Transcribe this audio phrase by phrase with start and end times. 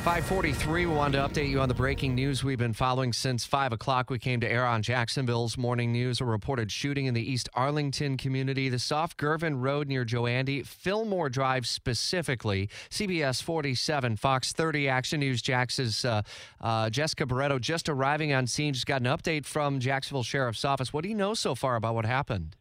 [0.00, 3.74] 543, we wanted to update you on the breaking news we've been following since 5
[3.74, 4.08] o'clock.
[4.08, 6.22] We came to air on Jacksonville's morning news.
[6.22, 11.28] A reported shooting in the East Arlington community, the Soft Girvin Road near Joandy, Fillmore
[11.28, 12.70] Drive specifically.
[12.88, 16.22] CBS 47, Fox 30 Action News Jax's uh,
[16.62, 18.72] uh, Jessica Barreto just arriving on scene.
[18.72, 20.94] Just got an update from Jacksonville Sheriff's Office.
[20.94, 22.56] What do you know so far about what happened?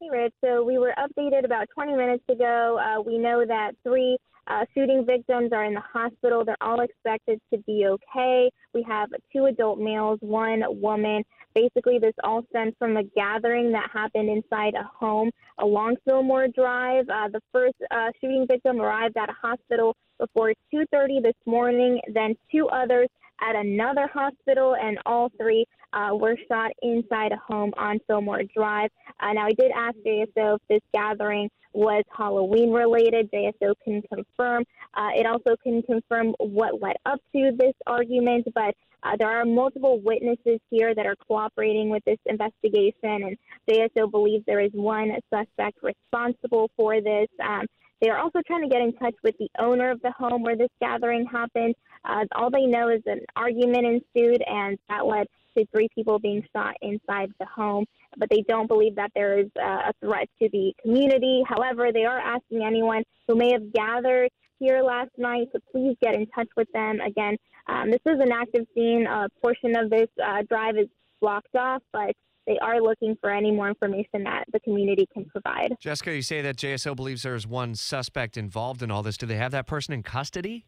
[0.00, 0.34] Hey, Rich.
[0.44, 2.80] So we were updated about 20 minutes ago.
[2.82, 6.44] Uh, we know that three uh, shooting victims are in the hospital.
[6.44, 8.50] They're all expected to be okay.
[8.74, 11.22] We have two adult males, one woman.
[11.54, 17.04] Basically, this all stems from a gathering that happened inside a home along Fillmore Drive.
[17.08, 22.00] Uh, the first uh, shooting victim arrived at a hospital before 2:30 this morning.
[22.12, 23.08] Then two others
[23.42, 28.90] at another hospital, and all three uh, were shot inside a home on Fillmore Drive.
[29.20, 33.30] Uh, now, I did ask JSO if this gathering was Halloween related.
[33.30, 34.64] JSO can confirm.
[34.94, 39.44] Uh, it also can confirm what led up to this argument, but uh, there are
[39.44, 43.36] multiple witnesses here that are cooperating with this investigation, and
[43.68, 47.28] JSO believes there is one suspect responsible for this.
[47.42, 47.66] Um,
[48.02, 50.56] they are also trying to get in touch with the owner of the home where
[50.56, 51.74] this gathering happened.
[52.04, 56.44] Uh, all they know is an argument ensued, and that led to three people being
[56.54, 57.84] shot inside the home.
[58.16, 61.44] But they don't believe that there is uh, a threat to the community.
[61.48, 66.16] However, they are asking anyone who may have gathered here last night to please get
[66.16, 67.00] in touch with them.
[67.00, 67.36] Again,
[67.68, 69.06] um, this is an active scene.
[69.06, 70.88] A portion of this uh, drive is
[71.20, 75.76] blocked off, but they are looking for any more information that the community can provide.
[75.78, 79.16] Jessica, you say that JSO believes there's one suspect involved in all this.
[79.16, 80.66] Do they have that person in custody?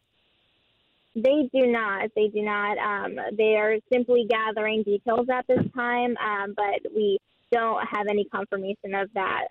[1.15, 2.09] They do not.
[2.15, 2.77] They do not.
[2.77, 7.17] Um, they are simply gathering details at this time, um, but we
[7.51, 9.47] don't have any confirmation of that.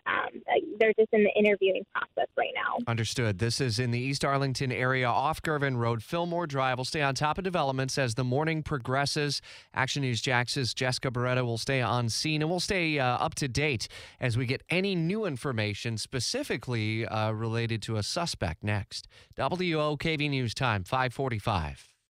[0.78, 2.78] They're just in the interviewing process right now.
[2.86, 3.38] Understood.
[3.38, 6.78] This is in the East Arlington area off Girvin Road, Fillmore Drive.
[6.78, 9.40] We'll stay on top of developments as the morning progresses.
[9.74, 13.48] Action News Jax's Jessica Barreto will stay on scene and we'll stay uh, up to
[13.48, 13.88] date
[14.20, 19.08] as we get any new information specifically uh, related to a suspect next.
[19.36, 21.93] WOKV News Time, 545.